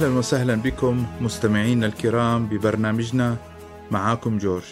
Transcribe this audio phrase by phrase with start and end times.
[0.00, 3.36] أهلا وسهلا بكم مستمعينا الكرام ببرنامجنا
[3.90, 4.64] معاكم جورج.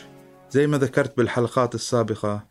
[0.51, 2.47] زي ما ذكرت بالحلقات السابقة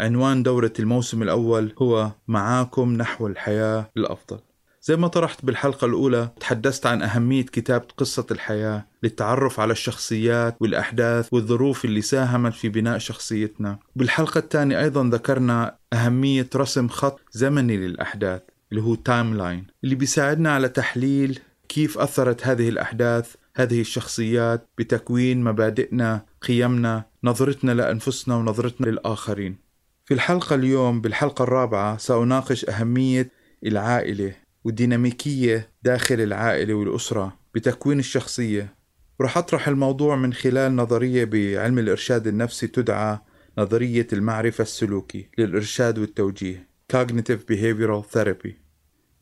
[0.00, 4.38] عنوان دورة الموسم الأول هو معاكم نحو الحياة الأفضل.
[4.82, 11.28] زي ما طرحت بالحلقة الأولى تحدثت عن أهمية كتابة قصة الحياة للتعرف على الشخصيات والأحداث
[11.32, 13.78] والظروف اللي ساهمت في بناء شخصيتنا.
[13.96, 20.68] بالحلقة الثانية أيضا ذكرنا أهمية رسم خط زمني للأحداث اللي هو timeline اللي بيساعدنا على
[20.68, 21.40] تحليل
[21.72, 29.56] كيف أثرت هذه الأحداث هذه الشخصيات بتكوين مبادئنا قيمنا نظرتنا لأنفسنا ونظرتنا للآخرين.
[30.04, 33.30] في الحلقة اليوم بالحلقة الرابعة سأناقش أهمية
[33.66, 34.34] العائلة
[34.64, 38.74] والديناميكية داخل العائلة والأسرة بتكوين الشخصية.
[39.20, 43.18] ورح أطرح الموضوع من خلال نظرية بعلم الإرشاد النفسي تدعى
[43.58, 48.52] نظرية المعرفة السلوكي للإرشاد والتوجيه Cognitive Behavioral Therapy.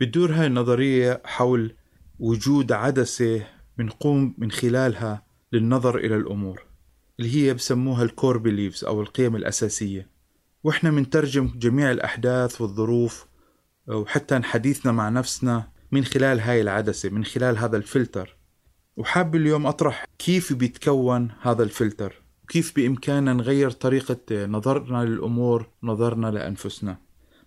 [0.01, 1.75] بتدور هاي النظرية حول
[2.21, 3.47] وجود عدسة
[3.79, 6.63] بنقوم من خلالها للنظر إلى الأمور
[7.21, 10.09] اللي هي بسموها ال core beliefs أو القيم الأساسية.
[10.65, 13.27] وإحنا منترجم جميع الأحداث والظروف
[13.89, 18.37] وحتى حديثنا مع نفسنا من خلال هاي العدسة من خلال هذا الفلتر.
[18.97, 26.99] وحاب اليوم أطرح كيف بيتكون هذا الفلتر وكيف بإمكاننا نغير طريقة نظرنا للأمور نظرنا لأنفسنا.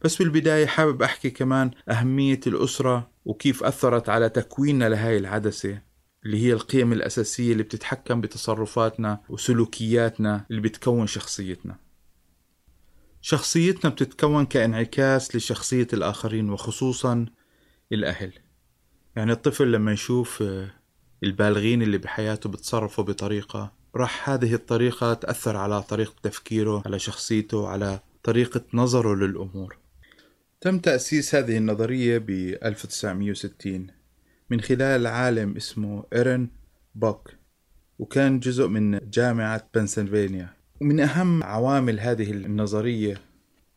[0.03, 5.81] بس بالبداية حابب أحكي كمان أهمية الأسرة وكيف أثرت على تكويننا لهاي العدسة
[6.25, 11.75] اللي هي القيم الأساسية اللي بتتحكم بتصرفاتنا وسلوكياتنا اللي بتكون شخصيتنا.
[13.21, 17.25] شخصيتنا بتتكون كإنعكاس لشخصية الآخرين وخصوصا
[17.91, 18.33] الأهل.
[19.15, 20.43] يعني الطفل لما يشوف
[21.23, 27.99] البالغين اللي بحياته بتصرفوا بطريقة راح هذه الطريقة تأثر على طريقة تفكيره على شخصيته على
[28.23, 29.82] طريقة نظره للأمور.
[30.63, 33.87] تم تأسيس هذه النظرية ب 1960
[34.49, 36.49] من خلال عالم اسمه إيرن
[36.95, 37.31] بيك
[37.99, 40.49] وكان جزء من جامعة بنسلفانيا.
[40.81, 43.21] ومن أهم عوامل هذه النظرية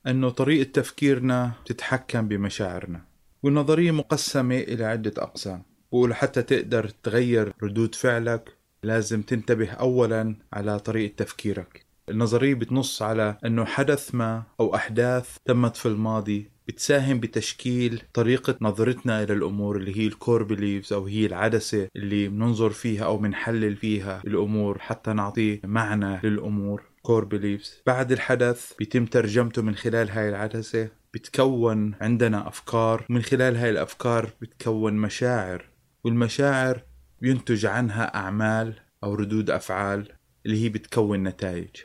[0.07, 3.01] أنه طريقة تفكيرنا تتحكم بمشاعرنا
[3.43, 5.63] والنظرية مقسمة إلى عدة أقسام.
[5.93, 11.87] بقول حتى تقدر تغير ردود فعلك لازم تنتبه أولا على طريقة تفكيرك.
[12.09, 19.23] النظرية بتنص على أنه حدث ما أو أحداث تمت في الماضي بتساهم بتشكيل طريقة نظرتنا
[19.23, 23.77] إلى الأمور اللي هي ال core beliefs أو هي العدسة اللي بننظر فيها أو بنحلل
[23.77, 26.83] فيها الأمور حتى نعطي معنى للأمور.
[27.03, 30.89] core beliefs بعد الحدث بيتم ترجمته من خلال هاي العدسة.
[31.15, 33.07] بتكون عندنا أفكار.
[33.09, 35.65] من خلال هاي الأفكار بتكون مشاعر.
[36.05, 36.83] والمشاعر
[37.21, 38.75] بينتج عنها أعمال
[39.05, 40.13] أو ردود أفعال
[40.47, 41.77] اللي هي بتكون نتائج.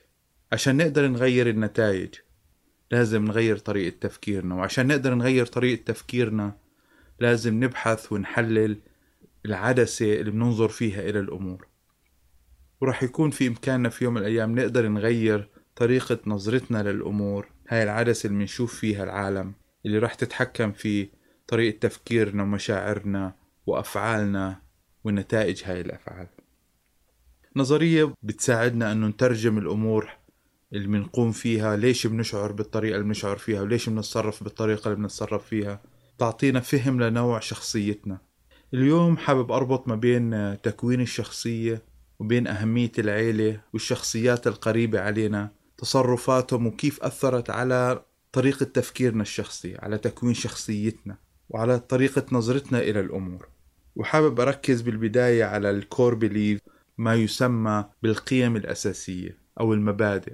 [0.52, 2.09] عشان نقدر نغير النتائج
[2.91, 6.57] لازم نغير طريقة تفكيرنا وعشان نقدر نغير طريقة تفكيرنا
[7.19, 8.78] لازم نبحث ونحلل
[9.46, 11.68] العدسة اللي بننظر فيها إلى الأمور.
[12.81, 18.28] ورح يكون في إمكاننا في يوم من الأيام نقدر نغير طريقة نظرتنا للأمور هاي العدسة
[18.28, 19.53] اللي بنشوف فيها العالم
[19.85, 21.09] اللي رح تتحكم في
[21.47, 23.35] طريقة تفكيرنا ومشاعرنا
[23.66, 24.62] وأفعالنا
[25.03, 26.28] ونتائج هاي الأفعال.
[27.56, 30.09] نظرية بتساعدنا أنه نترجم الأمور
[30.74, 35.82] اللي بنقوم فيها ليش بنشعر بالطريقة اللي بنشعر فيها وليش بنتصرف بالطريقة اللي بنتصرف فيها.
[36.18, 38.18] تعطينا فهم لنوع شخصيتنا.
[38.74, 41.84] اليوم حابب أربط ما بين تكوين الشخصية
[42.20, 50.34] وبين أهمية العيلة والشخصيات القريبة علينا تصرفاتهم وكيف أثرت على طريقة تفكيرنا الشخصي على تكوين
[50.34, 51.17] شخصيتنا
[51.50, 53.47] وعلى طريقة نظرتنا إلى الأمور.
[53.96, 56.59] وحابب أركز بالبداية على ال core belief
[56.97, 60.34] ما يسمى بالقيم الأساسية أو المبادئ.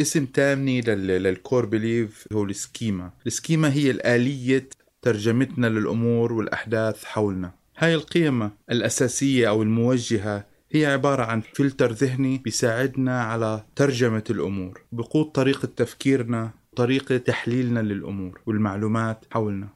[0.00, 3.10] اسم تاني لل core belief هو ال schema.
[3.26, 4.68] ال schema هي الآلية
[5.02, 7.52] ترجمتنا للأمور والأحداث حولنا.
[7.78, 15.24] هاي القيم الأساسية أو الموجهة هي عبارة عن فلتر ذهني بيساعدنا على ترجمة الأمور بقود
[15.26, 19.68] طريقة تفكيرنا طريقة تحليلنا للأمور والمعلومات حولنا.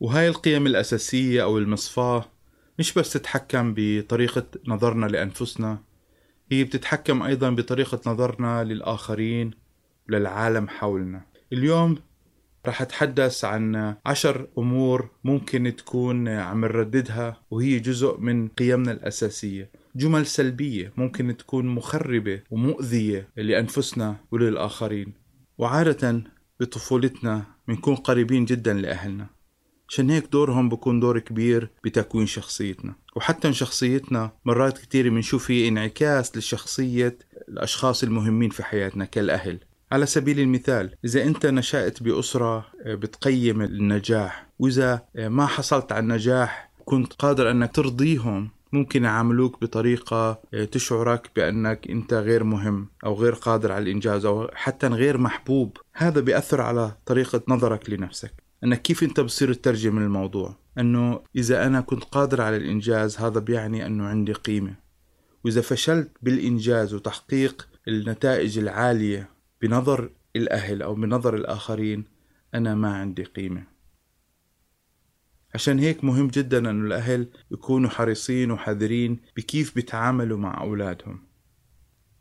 [0.00, 2.24] وهاي القيم الأساسية أو المصفاة
[2.78, 5.78] مش بس تتحكم بطريقة نظرنا لأنفسنا
[6.52, 9.50] هي بتتحكم أيضا بطريقة نظرنا للآخرين
[10.08, 11.22] وللعالم حولنا.
[11.52, 11.98] اليوم
[12.66, 19.70] رح أتحدث عن عشر أمور ممكن تكون عم نرددها وهي جزء من قيمنا الأساسية.
[19.96, 25.12] جمل سلبية ممكن تكون مخربة ومؤذية لأنفسنا وللآخرين
[25.58, 26.22] وعادة
[26.60, 29.26] بطفولتنا بنكون قريبين جدا لأهلنا.
[29.88, 32.94] عشان هيك دورهم بكون دور كبير بتكوين شخصيتنا.
[33.16, 37.18] وحتى شخصيتنا مرات كتير بنشوف هي انعكاس لشخصية
[37.48, 39.58] الأشخاص المهمين في حياتنا كالأهل.
[39.92, 47.12] على سبيل المثال إذا أنت نشأت بأسرة بتقيم النجاح وإذا ما حصلت على النجاح كنت
[47.12, 53.72] قادر أنك ترضيهم ممكن يعاملوك بطريقة آه، تشعرك بأنك أنت غير مهم أو غير قادر
[53.72, 55.76] على الإنجاز أو حتى غير محبوب.
[55.92, 58.32] هذا بيأثر على طريقة نظرك لنفسك.
[58.64, 63.86] أنك كيف أنت بتصير تترجم الموضوع أنه إذا أنا كنت قادر على الإنجاز هذا بيعني
[63.86, 64.74] أنه عندي قيمة.
[65.44, 69.30] وإذا فشلت بالإنجاز وتحقيق النتائج العالية
[69.62, 72.04] بنظر الأهل أو بنظر الآخرين
[72.54, 73.64] أنا ما عندي قيمة.
[75.54, 81.20] عشان هيك مهم جدا أن الأهل يكونوا حريصين وحذرين بكيف بيتعاملوا مع أولادهم.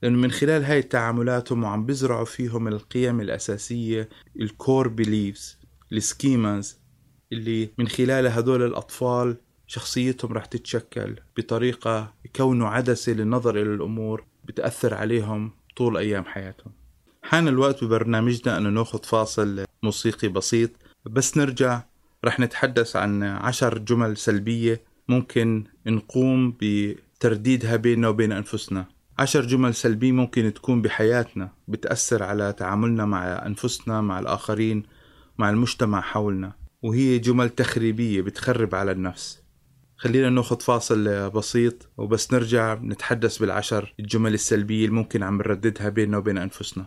[0.04, 4.10] لأنه من خلال هاي التعاملات هم عم بزرعوا فيهم القيم الأساسية
[4.40, 5.61] ال core beliefs
[5.92, 6.80] ال schemas
[7.32, 14.94] اللي من خلال هدول الأطفال شخصيتهم رح تتشكل بطريقة يكونوا عدسة للنظر إلى الأمور بتأثر
[14.94, 16.72] عليهم طول أيام حياتهم.
[17.24, 20.70] حان الوقت ببرنامجنا أنه ناخذ فاصل موسيقي بسيط
[21.06, 21.84] بس نرجع
[22.26, 28.86] رح نتحدث عن عشر جمل سلبية ممكن نقوم بترديدها بيننا وبين أنفسنا.
[29.20, 34.84] عشر جمل سلبية ممكن تكون بحياتنا بتأثر على تعاملنا مع أنفسنا مع الآخرين
[35.42, 39.42] مع المجتمع حولنا وهي جمل تخريبية بتخرب على النفس.
[39.98, 46.18] خلينا ناخذ فاصل بسيط وبس نرجع نتحدث بالعشر الجمل السلبية اللي ممكن عم نرددها بيننا
[46.18, 46.86] وبين أنفسنا.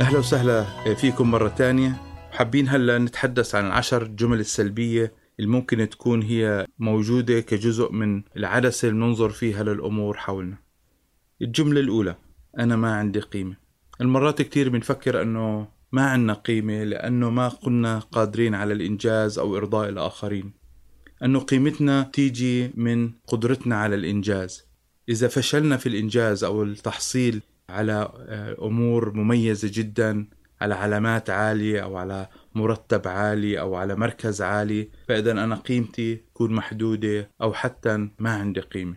[0.00, 0.64] أهلا وسهلا
[0.94, 2.02] فيكم مرة تانية.
[2.32, 8.88] حابين هلأ نتحدث عن العشر جمل السلبية اللي ممكن تكون هي موجودة كجزء من العدسة
[8.88, 10.56] اللي ننظر فيها للأمور حولنا.
[11.42, 12.16] الجملة الأولى
[12.58, 13.56] أنا ما عندي قيمة.
[14.00, 19.88] المرات كتير بنفكر أنه ما عندنا قيمة لأنه ما كنا قادرين على الإنجاز أو إرضاء
[19.88, 20.52] الآخرين.
[21.22, 24.66] أنه قيمتنا تيجي من قدرتنا على الإنجاز.
[25.08, 30.26] إذا فشلنا في الإنجاز أو التحصيل على آه، أمور مميزة جدا
[30.60, 36.52] على علامات عالية أو على مرتب عالي أو على مركز عالي فاذا أنا قيمتي تكون
[36.52, 38.96] محدودة أو حتى ما عندي قيمة.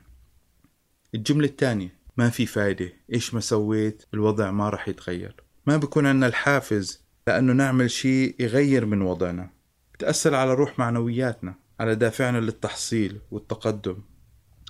[1.15, 5.35] الجملة الثانية ما في فايدة إيش ما سويت الوضع ما راح يتغير.
[5.65, 9.49] ما بكون عندنا الحافز لأنه نعمل شيء يغير من وضعنا.
[9.93, 13.97] بتأثر على روح معنوياتنا على دافعنا للتحصيل والتقدم.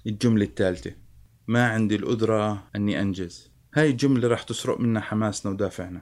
[0.07, 0.91] الجملة الثالثة
[1.47, 3.51] ما عندي القدرة أني أنجز.
[3.73, 6.01] هاي الجملة رح تسرق منا حماسنا ودافعنا.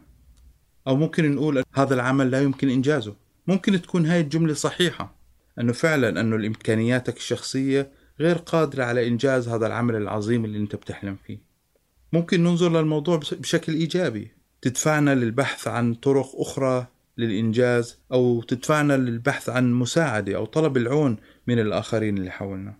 [0.88, 3.16] أو ممكن نقول هذا العمل لا يمكن إنجازه.
[3.48, 5.16] ممكن تكون هاي الجملة صحيحة.
[5.60, 11.18] أنه فعلا أنه الإمكانياتك الشخصية غير قادرة على إنجاز هذا العمل العظيم اللي أنت بتحلم
[11.28, 11.40] فيه.
[12.14, 14.31] ممكن ننظر للموضوع بشكل إيجابي.
[14.62, 21.59] تدفعنا للبحث عن طرق أخرى للإنجاز أو تدفعنا للبحث عن مساعدة أو طلب العون من
[21.59, 22.78] الآخرين اللي حولنا.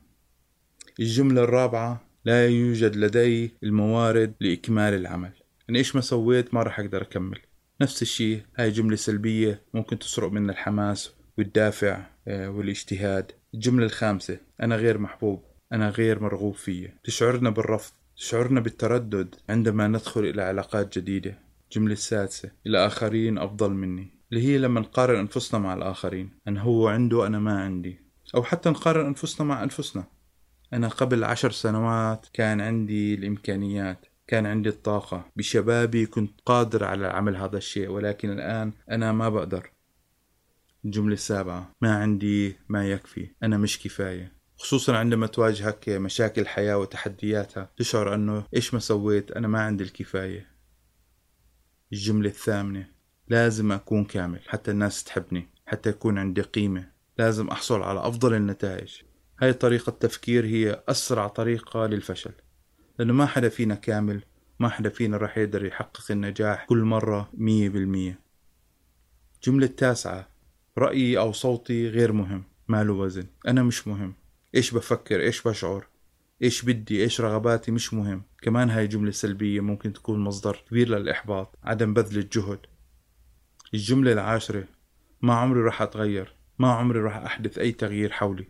[1.00, 5.32] الجملة الرابعة لا يوجد لدي الموارد لإكمال العمل.
[5.70, 7.40] أنا إيش ما سويت ما راح أقدر أكمل.
[7.82, 13.32] نفس الشيء هاي جملة سلبية ممكن تسرق منا الحماس والدافع آه، والاجتهاد.
[13.54, 15.44] الجملة الخامسة أنا غير محبوب
[15.74, 21.40] أنا غير مرغوب فيه تشعرنا بالرفض تشعرنا بالتردد عندما ندخل إلى علاقات جديدة.
[21.64, 24.08] الجملة السادسة الآخرين أفضل مني.
[24.32, 26.30] اللي هي لما نقارن أنفسنا مع الآخرين.
[26.48, 28.00] أن هو عنده أنا ما عندي.
[28.36, 30.04] أو حتى نقارن أنفسنا مع أنفسنا.
[30.74, 35.32] أنا قبل عشر سنوات كان عندي الإمكانيات كان عندي الطاقة.
[35.36, 39.72] بشبابي كنت قادر على عمل هذا الشيء ولكن الآن أنا ما بقدر.
[40.86, 43.30] الجملة السابعة ما عندي ما يكفي.
[43.44, 44.38] أنا مش كفاية.
[44.58, 50.48] خصوصا عندما تواجهك مشاكل الحياة وتحدياتها تشعر أنه إيش ما سويت أنا ما عندي الكفاية.
[51.94, 52.88] الجملة الثامنة
[53.28, 56.92] لازم أكون كامل حتى الناس تحبني حتى يكون عندي قيمة.
[57.18, 59.02] لازم أحصل على أفضل النتائج.
[59.40, 62.32] هاي طريقة تفكير هي أسرع طريقة للفشل.
[63.00, 64.24] لأنه ما حدا فينا كامل
[64.60, 68.20] ما حدا فينا راح يقدر يحقق النجاح كل مرة مية بالمية.
[69.44, 70.28] جملة تاسعة
[70.78, 73.26] رأيي أو صوتي غير مهم ما له وزن.
[73.48, 74.14] أنا مش مهم.
[74.56, 75.88] إيش بفكر؟ إيش بشعر؟
[76.44, 78.24] إيش بدي؟ إيش رغباتي؟ مش مهم.
[78.42, 82.60] كمان هاي جملة سلبية ممكن تكون مصدر كبير للإحباط عدم بذل الجهد.
[83.74, 84.64] الجملة العاشرة
[85.22, 88.48] ما عمري راح أتغير ما عمري راح أحدث أي تغيير حولي.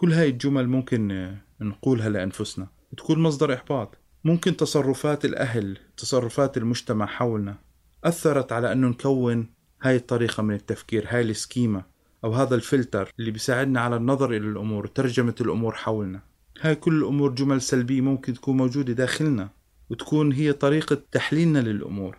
[0.00, 2.68] كل هاي الجمل ممكن نقولها لأنفسنا.
[2.96, 3.98] تكون مصدر إحباط.
[4.24, 7.58] ممكن تصرفات الأهل تصرفات المجتمع حولنا
[8.04, 9.50] أثرت على أنه نكون
[9.82, 11.84] هاي الطريقة من التفكير هاي السكيمة
[12.24, 16.20] أو هذا الفلتر اللي بيساعدنا على النظر إلى الأمور وترجمة الأمور حولنا.
[16.60, 19.48] هاي كل الأمور جمل سلبية ممكن تكون موجودة داخلنا
[19.90, 22.18] وتكون هي طريقة تحليلنا للأمور.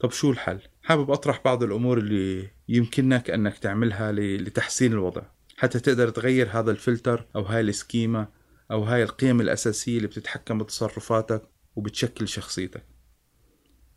[0.00, 5.22] طب شو الحل؟ حابب أطرح بعض الأمور اللي يمكنك أنك تعملها لتحسين الوضع.
[5.56, 8.28] حتى تقدر تغير هذا الفلتر أو هاي السكيما
[8.70, 11.42] أو هاي القيم الأساسية اللي بتتحكم بتصرفاتك
[11.76, 12.84] وبتشكل شخصيتك.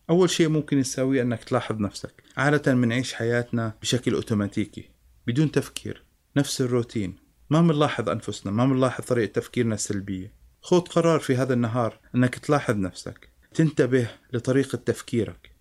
[0.10, 4.90] أول شيء ممكن تسويه أنك تلاحظ نفسك عادة بنعيش حياتنا بشكل أوتوماتيكي
[5.28, 6.04] بدون تفكير
[6.38, 7.16] نفس الروتين
[7.50, 10.34] ما بنلاحظ أنفسنا ما بنلاحظ طريقة تفكيرنا السلبية.
[10.62, 15.52] خذ قرار في هذا النهار أنك تلاحظ نفسك تنتبه لطريقة تفكيرك.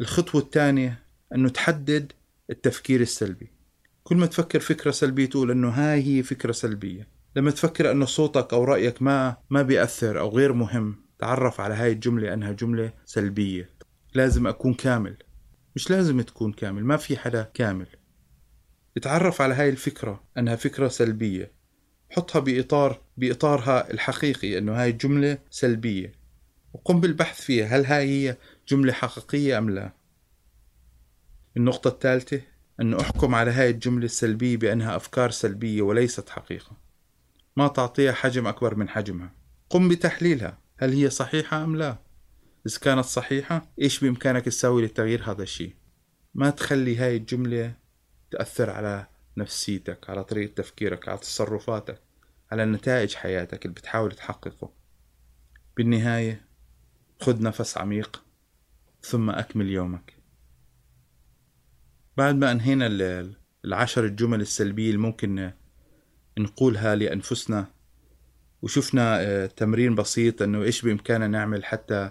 [0.00, 1.02] الخطوة الثانية
[1.34, 2.12] أنه تحدد
[2.50, 3.52] التفكير السلبي.
[4.04, 7.08] كل ما تفكر فكرة سلبية تقول أنه هاي هي فكرة سلبية.
[7.36, 11.92] لما تفكر أنه صوتك أو رأيك ما ما بيأثر أو غير مهم تعرف على هاي
[11.92, 13.70] الجملة أنها جملة سلبية.
[14.14, 15.16] لازم أكون كامل.
[15.76, 17.86] مش لازم تكون كامل ما في حدا كامل.
[18.96, 21.52] اتعرف على هاي الفكرة أنها فكرة سلبية.
[22.10, 26.12] حطها بإطار بإطارها الحقيقي أنه هاي الجملة سلبية.
[26.72, 28.36] وقم بالبحث فيها هل هاي هي
[28.68, 29.92] جملة حقيقية أم لا.
[31.56, 32.40] النقطة الثالثة
[32.82, 36.76] أنه أحكم على هاي الجملة السلبية بأنها أفكار سلبية وليست حقيقة.
[37.56, 39.32] ما تعطيها حجم أكبر من حجمها.
[39.70, 40.58] قم بتحليلها.
[40.78, 41.98] هل هي صحيحة أم لا؟
[42.66, 45.74] إذا كانت صحيحة إيش بإمكانك تسوي لتغيير هذا الشيء؟
[46.34, 47.74] ما تخلي هاي الجملة
[48.30, 52.00] تأثر على نفسيتك على طريقة تفكيرك على تصرفاتك
[52.52, 54.72] على نتائج حياتك اللي بتحاول تحققه.
[55.76, 56.46] بالنهاية
[57.20, 58.22] خذ نفس عميق
[59.02, 60.11] ثم أكمل يومك.
[62.16, 62.86] بعد ما أنهينا
[63.64, 65.52] العشر الجمل السلبية اللي ممكن
[66.38, 67.66] نقولها لأنفسنا
[68.62, 72.10] وشفنا آه، تمرين بسيط أنه إيش بإمكاننا نعمل حتى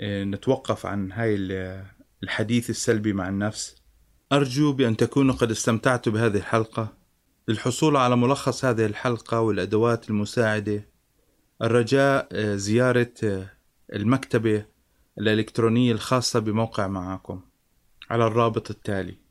[0.00, 1.34] آه، نتوقف عن هاي
[2.22, 3.82] الحديث السلبي مع النفس.
[4.32, 6.96] أرجو بأن تكونوا قد استمتعتوا بهذه الحلقة.
[7.48, 10.88] للحصول على ملخص هذه الحلقة والأدوات المساعدة
[11.62, 13.12] الرجاء آه، زيارة
[13.92, 14.64] المكتبة
[15.18, 17.40] الإلكترونية الخاصة بموقع معاكم.
[18.10, 19.27] على الرابط التالي.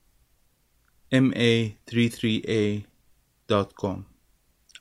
[1.15, 3.97] ma33a.com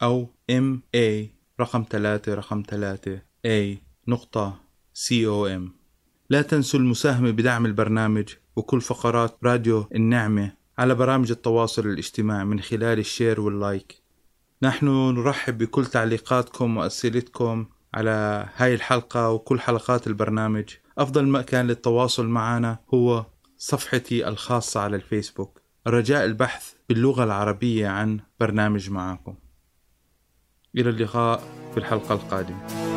[0.03, 1.25] أو ma
[1.61, 3.77] رقم ثلاثة رقم ثلاثة a
[4.09, 4.61] نقطة
[4.95, 5.71] com.
[6.31, 12.99] لا تنسوا المساهمة بدعم البرنامج وكل فقرات راديو النعمة على برامج التواصل الاجتماعي من خلال
[12.99, 14.03] ال share وال like.
[14.63, 20.65] نحن نرحب بكل تعليقاتكم وأسئلتكم على هاي الحلقة وكل حلقات البرنامج.
[20.99, 23.27] أفضل مكان للتواصل معنا هو
[23.59, 25.66] صفحتي الخاصة على الفيسبوك.
[25.87, 29.35] رجاء البحث باللغة العربية عن برنامج معاكم.
[30.77, 32.96] إلى اللقاء في الحلقة القادمة.